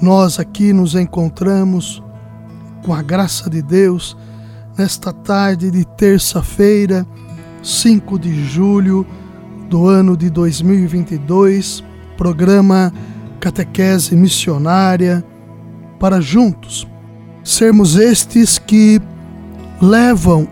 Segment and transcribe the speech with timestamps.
[0.00, 2.02] nós aqui nos encontramos
[2.84, 4.16] com a graça de Deus
[4.76, 7.04] nesta tarde de terça-feira,
[7.62, 9.04] 5 de julho
[9.68, 11.82] do ano de 2022,
[12.16, 12.92] programa
[13.40, 15.24] Catequese Missionária,
[15.98, 16.86] para juntos.
[17.42, 19.00] Sermos estes que
[19.82, 20.46] levam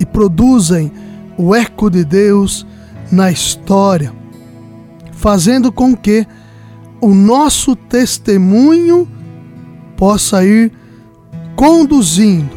[0.00, 0.90] e produzem
[1.38, 2.66] o eco de Deus
[3.12, 4.12] na história,
[5.12, 6.26] fazendo com que
[7.02, 9.08] o nosso testemunho
[9.96, 10.70] possa ir
[11.56, 12.56] conduzindo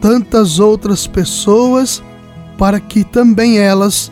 [0.00, 2.02] tantas outras pessoas
[2.58, 4.10] para que também elas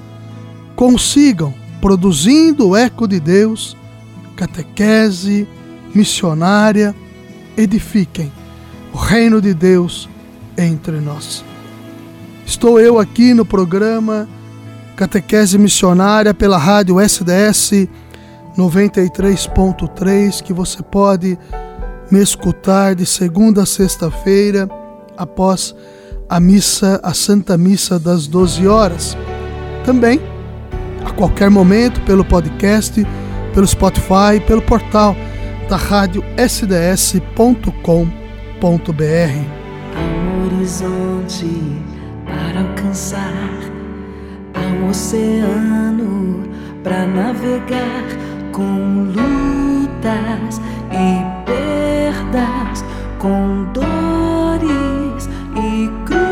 [0.76, 3.76] consigam, produzindo o eco de Deus,
[4.36, 5.46] catequese
[5.92, 6.94] missionária,
[7.56, 8.32] edifiquem
[8.94, 10.08] o reino de Deus
[10.56, 11.44] entre nós.
[12.46, 14.28] Estou eu aqui no programa
[14.94, 17.88] Catequese Missionária pela rádio SDS
[18.56, 21.38] 93.3 que você pode
[22.10, 24.68] me escutar de segunda a sexta-feira
[25.16, 25.74] após
[26.28, 29.16] a missa, a Santa Missa das 12 horas.
[29.84, 30.20] Também
[31.04, 33.06] a qualquer momento pelo podcast,
[33.54, 35.16] pelo Spotify, pelo portal
[35.68, 37.22] da rádio sds.com.br.
[39.94, 41.46] Há um horizonte
[42.26, 43.32] para alcançar,
[44.54, 46.48] um oceano
[46.82, 48.04] para navegar
[48.52, 50.60] com lutas
[50.92, 52.84] e perdas,
[53.18, 56.22] com dores e cruz.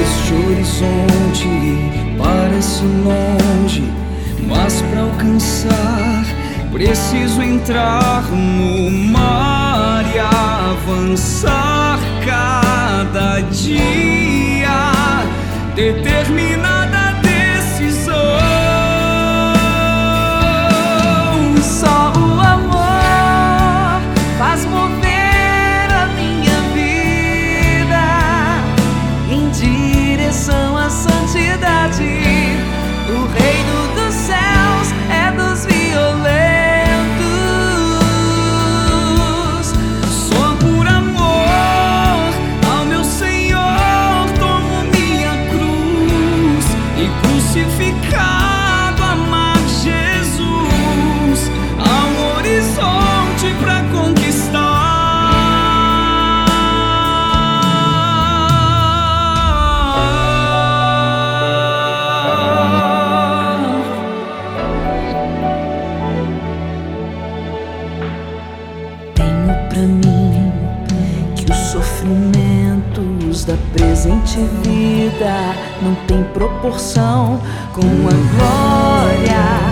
[0.00, 1.48] Este horizonte
[2.16, 3.92] parece longe,
[4.46, 6.24] mas para alcançar
[6.70, 14.21] preciso entrar no mar e avançar cada dia
[15.74, 16.81] determinada
[76.12, 77.40] têm proporção
[77.72, 79.71] com a glória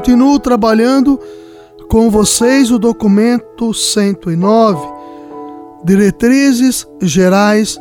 [0.00, 1.20] Continuo trabalhando
[1.86, 4.80] com vocês o documento 109,
[5.84, 7.78] Diretrizes Gerais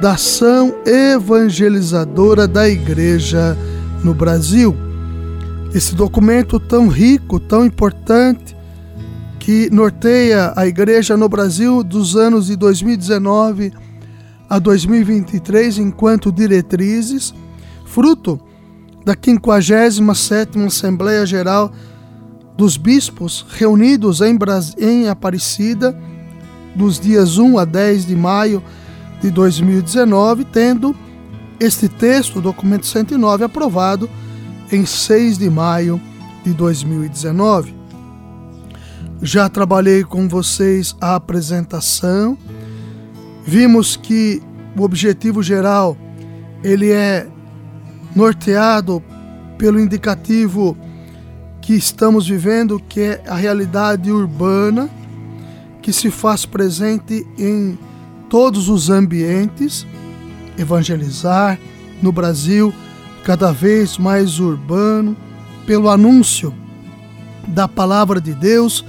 [0.00, 3.56] da Ação Evangelizadora da Igreja
[4.02, 4.74] no Brasil.
[5.72, 8.56] Esse documento tão rico, tão importante,
[9.38, 13.72] que norteia a igreja no Brasil dos anos de 2019
[14.48, 17.32] a 2023 enquanto diretrizes,
[17.86, 18.40] fruto
[19.04, 21.72] da 57ª Assembleia Geral
[22.56, 24.74] dos Bispos reunidos em, Bras...
[24.78, 25.96] em Aparecida,
[26.74, 28.62] dos dias 1 a 10 de maio
[29.20, 30.94] de 2019, tendo
[31.58, 34.08] este texto, o documento 109, aprovado
[34.70, 36.00] em 6 de maio
[36.44, 37.74] de 2019.
[39.22, 42.38] Já trabalhei com vocês a apresentação.
[43.44, 44.42] Vimos que
[44.76, 45.96] o objetivo geral
[46.62, 47.26] ele é
[48.14, 49.02] norteado
[49.56, 50.76] pelo indicativo
[51.60, 54.88] que estamos vivendo, que é a realidade urbana,
[55.82, 57.78] que se faz presente em
[58.28, 59.86] todos os ambientes,
[60.58, 61.58] evangelizar
[62.00, 62.72] no Brasil
[63.24, 65.16] cada vez mais urbano,
[65.66, 66.54] pelo anúncio
[67.46, 68.84] da palavra de Deus,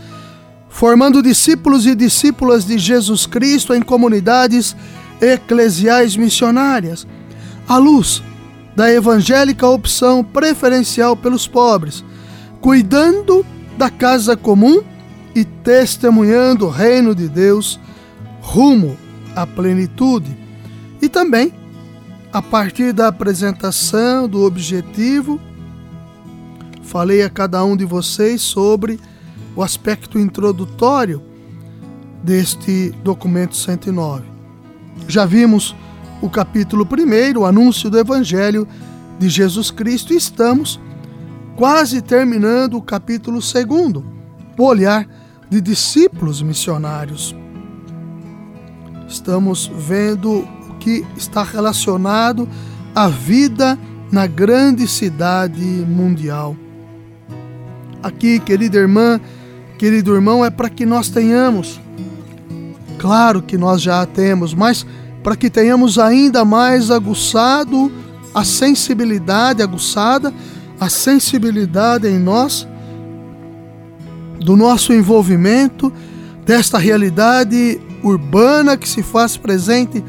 [0.69, 4.75] formando discípulos e discípulas de Jesus Cristo em comunidades
[5.19, 7.05] eclesiais missionárias,
[7.67, 8.23] à luz
[8.75, 12.03] da evangélica opção preferencial pelos pobres,
[12.61, 13.45] cuidando
[13.77, 14.81] da casa comum
[15.35, 17.79] e testemunhando o reino de Deus
[18.41, 18.97] rumo
[19.35, 20.35] à plenitude.
[21.01, 21.53] E também,
[22.31, 25.39] a partir da apresentação do objetivo,
[26.83, 28.99] falei a cada um de vocês sobre
[29.55, 31.21] o aspecto introdutório
[32.23, 34.23] deste documento 109.
[35.07, 35.75] Já vimos
[36.21, 38.67] o capítulo 1, o anúncio do Evangelho
[39.17, 40.79] de Jesus Cristo, e estamos
[41.55, 44.03] quase terminando o capítulo 2,
[44.57, 45.07] o olhar
[45.49, 47.35] de discípulos missionários.
[49.07, 52.47] Estamos vendo o que está relacionado
[52.95, 53.77] à vida
[54.11, 56.55] na grande cidade mundial.
[58.01, 59.19] Aqui, querida irmã,
[59.77, 61.79] querido irmão, é para que nós tenhamos,
[62.97, 64.85] claro que nós já temos, mas
[65.23, 67.91] para que tenhamos ainda mais aguçado
[68.33, 70.33] a sensibilidade, aguçada
[70.79, 72.67] a sensibilidade em nós
[74.39, 75.93] do nosso envolvimento
[76.45, 80.03] desta realidade urbana que se faz presente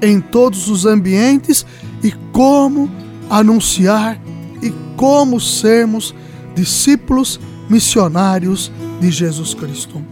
[0.00, 1.66] em todos os ambientes
[2.02, 2.90] e como
[3.28, 4.20] anunciar
[4.62, 6.14] e como sermos
[6.54, 8.70] discípulos missionários
[9.00, 10.04] de Jesus Cristo.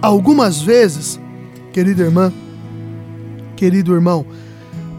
[0.00, 1.20] Algumas vezes,
[1.72, 2.32] querida irmã,
[3.60, 4.24] querido irmão,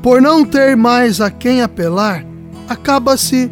[0.04, 2.24] por não ter mais a quem apelar,
[2.70, 3.52] acaba-se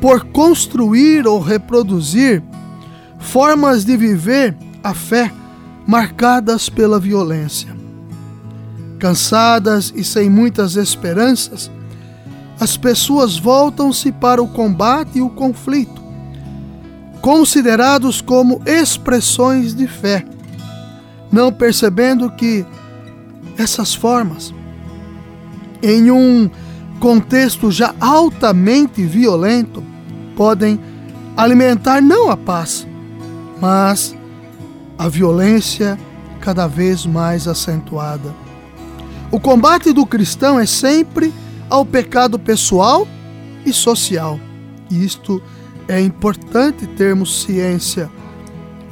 [0.00, 2.40] por construir ou reproduzir
[3.18, 5.32] formas de viver a fé
[5.84, 7.76] marcadas pela violência.
[9.00, 11.68] Cansadas e sem muitas esperanças,
[12.60, 16.00] as pessoas voltam-se para o combate e o conflito,
[17.20, 20.24] considerados como expressões de fé,
[21.32, 22.64] não percebendo que
[23.58, 24.54] essas formas,
[25.82, 26.48] em um
[27.00, 29.82] contexto já altamente violento,
[30.36, 30.80] podem
[31.36, 32.86] alimentar não a paz,
[33.60, 34.16] mas
[34.96, 35.98] a violência
[36.40, 38.32] cada vez mais acentuada.
[39.30, 41.34] O combate do cristão é sempre
[41.68, 43.06] ao pecado pessoal
[43.66, 44.38] e social.
[44.90, 45.42] Isto
[45.86, 48.10] é importante termos ciência.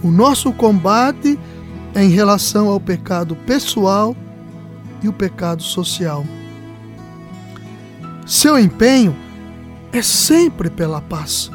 [0.03, 1.39] O nosso combate
[1.95, 4.15] é em relação ao pecado pessoal
[5.03, 6.25] e o pecado social.
[8.27, 9.17] Seu empenho
[9.93, 11.51] é sempre pela paz.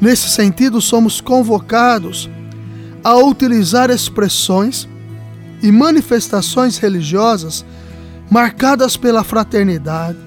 [0.00, 2.30] Nesse sentido, somos convocados
[3.02, 4.88] a utilizar expressões
[5.62, 7.64] e manifestações religiosas
[8.30, 10.18] marcadas pela fraternidade,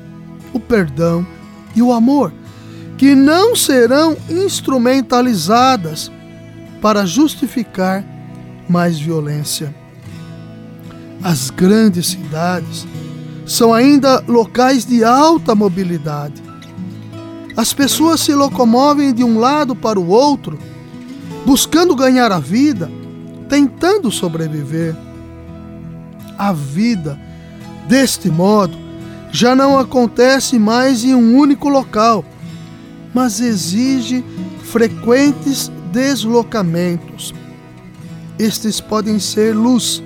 [0.54, 1.26] o perdão
[1.76, 2.34] e o amor,
[2.98, 6.12] que não serão instrumentalizadas
[6.82, 8.04] para justificar
[8.68, 9.81] mais violência.
[11.24, 12.88] As grandes cidades
[13.46, 16.42] são ainda locais de alta mobilidade.
[17.56, 20.58] As pessoas se locomovem de um lado para o outro,
[21.46, 22.90] buscando ganhar a vida,
[23.48, 24.96] tentando sobreviver.
[26.38, 27.20] A vida,
[27.88, 28.76] deste modo,
[29.32, 32.26] já não acontece mais em um único local,
[33.14, 34.24] mas exige
[34.64, 37.34] frequentes deslocamentos.
[38.40, 40.02] Estes podem ser luz,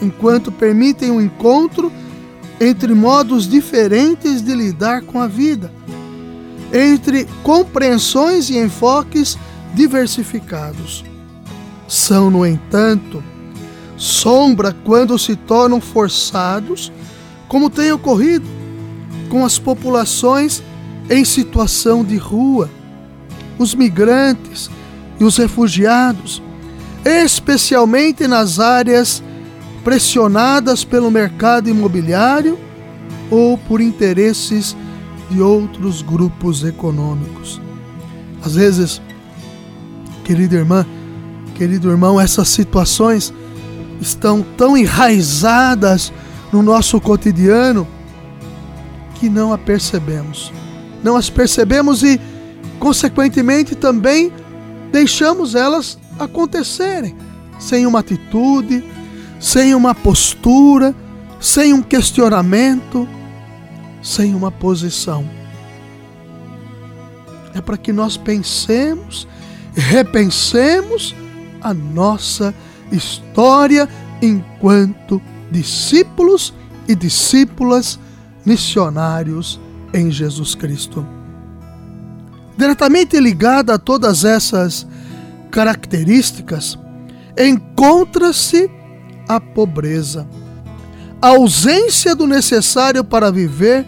[0.00, 1.92] enquanto permitem o encontro
[2.60, 5.70] entre modos diferentes de lidar com a vida.
[6.72, 9.38] entre compreensões e enfoques
[9.72, 11.04] diversificados.
[11.86, 13.22] São, no entanto,
[13.96, 16.92] sombra quando se tornam forçados,
[17.46, 18.46] como tem ocorrido
[19.30, 20.62] com as populações
[21.08, 22.68] em situação de rua,
[23.58, 24.68] os migrantes
[25.20, 26.42] e os refugiados,
[27.04, 29.22] especialmente nas áreas
[29.86, 32.58] pressionadas pelo mercado imobiliário
[33.30, 34.76] ou por interesses
[35.30, 37.60] de outros grupos econômicos.
[38.44, 39.00] Às vezes,
[40.24, 40.84] querida irmã,
[41.54, 43.32] querido irmão, essas situações
[44.00, 46.12] estão tão enraizadas
[46.52, 47.86] no nosso cotidiano
[49.14, 50.52] que não a percebemos.
[51.00, 52.20] Não as percebemos e,
[52.80, 54.32] consequentemente, também
[54.90, 57.14] deixamos elas acontecerem
[57.60, 58.82] sem uma atitude,
[59.38, 60.94] sem uma postura,
[61.40, 63.08] sem um questionamento,
[64.02, 65.28] sem uma posição.
[67.54, 69.26] É para que nós pensemos,
[69.74, 71.14] repensemos
[71.60, 72.54] a nossa
[72.92, 73.88] história
[74.20, 76.52] enquanto discípulos
[76.88, 77.98] e discípulas
[78.44, 79.60] missionários
[79.92, 81.06] em Jesus Cristo.
[82.56, 84.86] Diretamente ligada a todas essas
[85.50, 86.78] características,
[87.36, 88.70] encontra-se
[89.28, 90.26] a pobreza,
[91.20, 93.86] a ausência do necessário para viver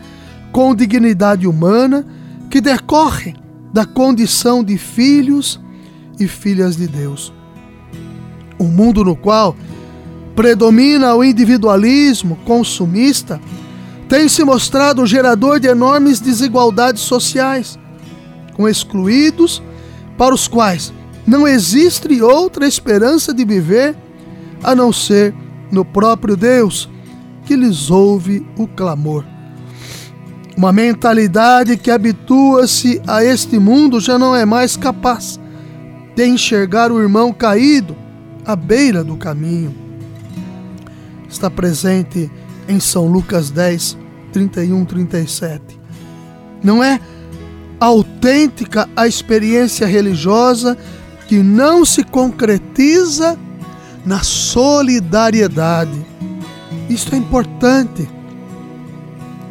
[0.52, 2.07] com dignidade humana
[2.50, 3.35] que decorre
[3.73, 5.61] da condição de filhos
[6.18, 7.33] e filhas de Deus.
[8.59, 9.54] Um mundo no qual
[10.35, 13.40] predomina o individualismo consumista
[14.09, 17.78] tem se mostrado gerador de enormes desigualdades sociais,
[18.54, 19.62] com excluídos
[20.16, 20.92] para os quais
[21.26, 23.95] não existe outra esperança de viver
[24.62, 25.35] a não ser
[25.71, 26.88] no próprio Deus,
[27.45, 29.25] que lhes ouve o clamor.
[30.57, 35.38] Uma mentalidade que habitua-se a este mundo já não é mais capaz
[36.17, 37.97] de enxergar o irmão caído
[38.45, 39.75] à beira do caminho.
[41.29, 42.31] Está presente
[42.69, 43.97] em São Lucas 10,
[44.33, 45.79] 31, 37.
[46.62, 47.00] Não é
[47.79, 50.77] autêntica a experiência religiosa
[51.29, 53.38] que não se concretiza
[54.09, 56.07] na solidariedade.
[56.88, 58.09] Isto é importante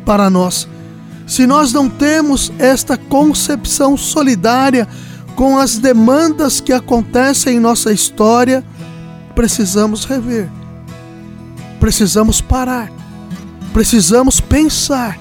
[0.03, 0.67] para nós.
[1.27, 4.87] Se nós não temos esta concepção solidária
[5.35, 8.65] com as demandas que acontecem em nossa história,
[9.35, 10.49] precisamos rever,
[11.79, 12.91] precisamos parar,
[13.71, 15.19] precisamos pensar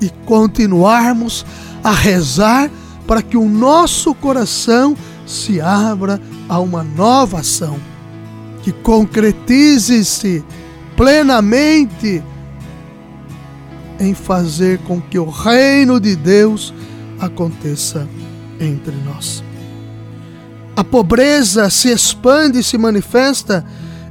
[0.00, 1.44] e continuarmos
[1.84, 2.70] a rezar
[3.06, 6.18] para que o nosso coração se abra
[6.48, 7.78] a uma nova ação
[8.68, 10.44] que concretize-se
[10.94, 12.22] plenamente
[13.98, 16.74] em fazer com que o reino de Deus
[17.18, 18.06] aconteça
[18.60, 19.42] entre nós.
[20.76, 23.64] A pobreza se expande e se manifesta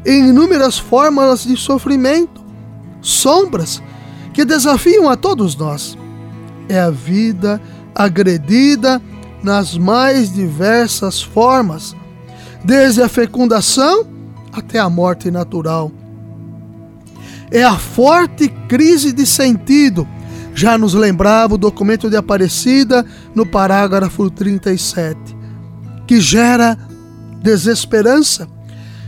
[0.04, 2.44] em inúmeras formas de sofrimento,
[3.00, 3.80] sombras
[4.34, 5.96] que desafiam a todos nós.
[6.68, 7.62] É a vida
[7.94, 9.00] agredida
[9.44, 11.96] nas mais diversas formas,
[12.66, 14.17] desde a fecundação
[14.60, 15.92] até a morte natural.
[17.52, 20.08] É a forte crise de sentido,
[20.54, 25.38] já nos lembrava o documento de Aparecida no parágrafo 37
[26.08, 26.78] que gera
[27.44, 28.48] desesperança,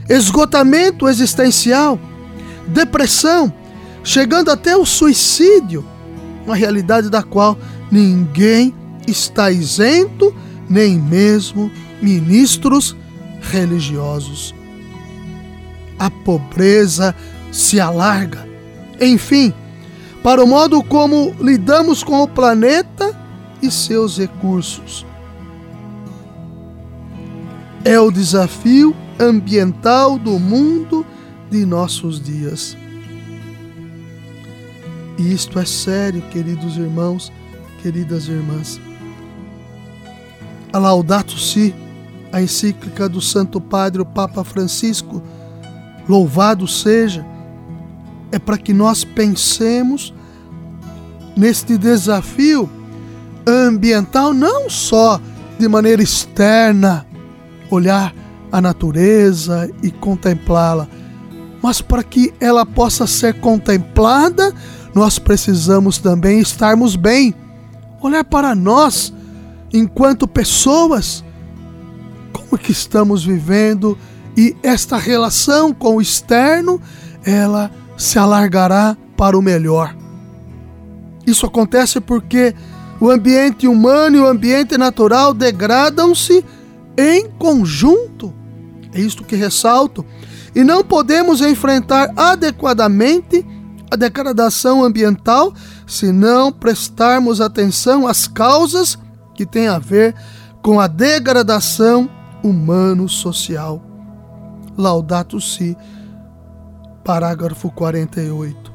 [0.10, 1.98] esgotamento existencial,
[2.68, 3.52] depressão,
[4.04, 5.86] chegando até o suicídio,
[6.46, 7.58] uma realidade da qual
[7.90, 8.76] ninguém
[9.08, 10.36] está isento,
[10.70, 12.96] nem mesmo ministros
[13.42, 14.54] religiosos.
[16.00, 17.14] A pobreza
[17.52, 18.48] se alarga.
[19.00, 19.54] Enfim,
[20.24, 23.16] para o modo como lidamos com o planeta
[23.62, 25.06] e seus recursos
[27.84, 31.06] é o desafio ambiental do mundo
[31.50, 32.78] de nossos dias.
[35.18, 37.32] E isto é sério, queridos irmãos,
[37.82, 38.80] queridas irmãs.
[40.72, 41.74] A Laudato Si,
[42.32, 45.22] a encíclica do Santo Padre, o Papa Francisco,
[46.10, 47.24] louvado seja,
[48.32, 50.12] é para que nós pensemos
[51.38, 52.68] neste desafio
[53.48, 55.22] ambiental não só
[55.60, 57.06] de maneira externa,
[57.70, 58.14] olhar
[58.52, 60.88] a natureza e contemplá-la.
[61.62, 64.54] Mas para que ela possa ser contemplada,
[64.96, 67.36] nós precisamos também estarmos bem.
[68.02, 69.14] Olhar para nós
[69.72, 71.24] enquanto pessoas,
[72.32, 73.98] como que estamos vivendo
[74.38, 76.82] e esta relação com o externo,
[77.26, 79.96] ela se alargará para o melhor.
[81.26, 82.56] Isso acontece porque
[83.02, 86.44] O ambiente humano e o ambiente natural degradam-se
[86.98, 88.34] em conjunto.
[88.94, 90.06] É isto que ressalto.
[90.54, 93.46] E não podemos enfrentar adequadamente
[93.90, 95.54] a degradação ambiental
[95.88, 98.98] se não prestarmos atenção às causas
[99.34, 100.14] que têm a ver
[100.62, 102.10] com a degradação
[102.44, 103.89] humano-social.
[104.80, 105.76] Laudato Si,
[107.04, 108.72] parágrafo 48.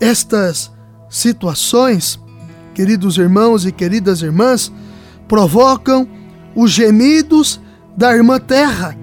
[0.00, 0.72] Estas
[1.10, 2.18] situações,
[2.74, 4.72] queridos irmãos e queridas irmãs,
[5.28, 6.08] provocam
[6.56, 7.60] os gemidos
[7.94, 8.96] da irmã terra,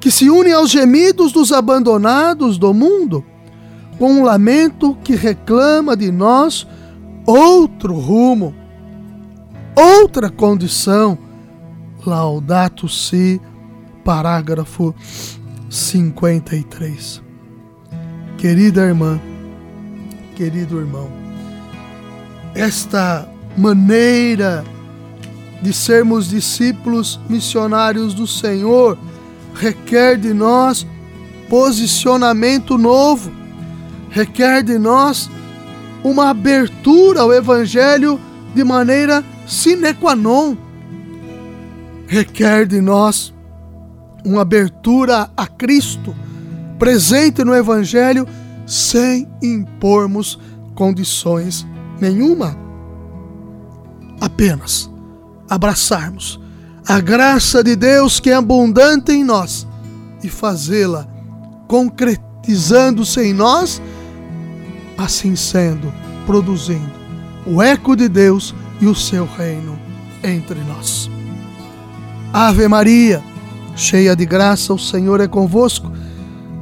[0.00, 3.22] que se une aos gemidos dos abandonados do mundo,
[3.98, 6.66] com um lamento que reclama de nós
[7.26, 8.54] outro rumo,
[9.76, 11.18] outra condição.
[12.06, 13.38] Laudato Si,
[14.10, 14.92] parágrafo
[15.70, 17.22] 53.
[18.36, 19.20] Querida irmã,
[20.34, 21.08] querido irmão,
[22.52, 24.64] esta maneira
[25.62, 28.98] de sermos discípulos missionários do Senhor
[29.54, 30.84] requer de nós
[31.48, 33.30] posicionamento novo,
[34.10, 35.30] requer de nós
[36.02, 38.18] uma abertura ao Evangelho
[38.56, 40.56] de maneira sine qua non,
[42.08, 43.32] requer de nós
[44.24, 46.14] uma abertura a Cristo
[46.78, 48.26] presente no Evangelho
[48.66, 50.38] sem impormos
[50.74, 51.66] condições
[52.00, 52.56] nenhuma.
[54.20, 54.90] Apenas
[55.48, 56.40] abraçarmos
[56.86, 59.66] a graça de Deus que é abundante em nós
[60.22, 61.06] e fazê-la
[61.66, 63.80] concretizando-se em nós,
[64.98, 65.92] assim sendo,
[66.26, 66.90] produzindo
[67.46, 69.78] o eco de Deus e o seu reino
[70.22, 71.08] entre nós.
[72.32, 73.22] Ave Maria,
[73.80, 75.90] cheia de graça, o Senhor é convosco.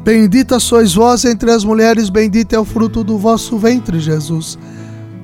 [0.05, 4.59] Bendita sois vós entre as mulheres, bendito é o fruto do vosso ventre, Jesus.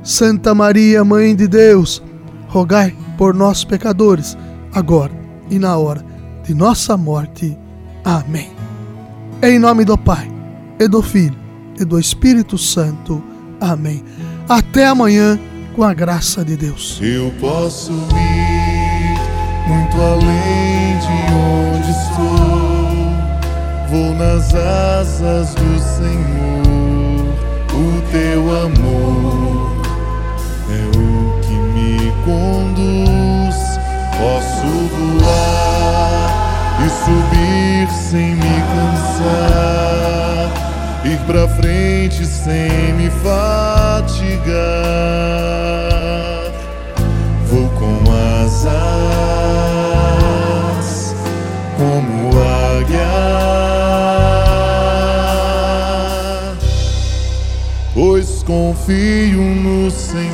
[0.02, 2.02] Santa Maria, Mãe de Deus,
[2.48, 4.36] rogai por nós pecadores,
[4.74, 5.12] agora
[5.50, 6.04] e na hora
[6.42, 7.56] de nossa morte.
[8.04, 8.52] Amém.
[9.42, 10.30] Em nome do Pai,
[10.78, 11.38] e do Filho,
[11.80, 13.22] e do Espírito Santo.
[13.60, 14.04] Amém.
[14.48, 15.38] Até amanhã,
[15.74, 16.98] com a graça de Deus.
[17.00, 21.63] Eu posso ir muito além de onde
[22.14, 22.94] estou.
[23.88, 27.34] Vou nas asas do Senhor.
[27.72, 29.72] O teu amor
[30.70, 33.56] é o que me conduz.
[34.16, 36.28] Posso voar
[36.84, 39.84] e subir sem me cansar.
[41.04, 44.54] Ir pra frente sem me fatigar.
[47.50, 48.00] Vou com
[48.40, 49.13] asas
[58.84, 60.28] confio no Senhor.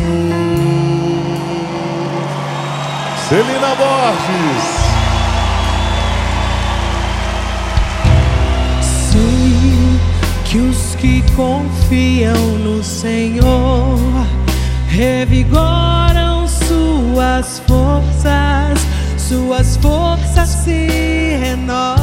[3.29, 4.81] Celina Borges.
[10.45, 13.97] Que os que confiam no Senhor
[14.89, 18.85] revigoram suas forças,
[19.17, 20.89] suas forças se
[21.41, 22.00] renovam.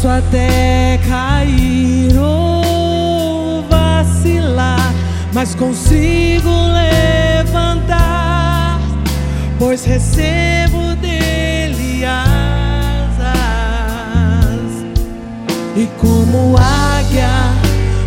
[0.00, 4.94] Posso até cair ou vacilar,
[5.34, 6.48] mas consigo
[7.42, 8.78] levantar,
[9.58, 13.26] pois recebo dele asas.
[15.74, 17.50] E como águia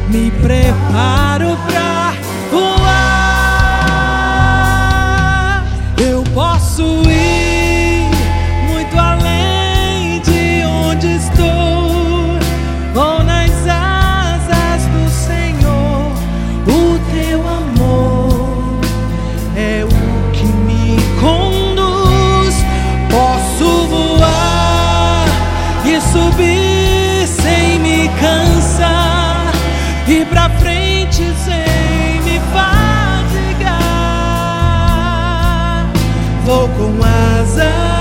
[0.08, 1.58] me preparo
[36.52, 38.01] Vou com asas